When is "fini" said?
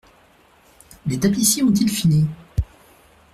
1.87-2.25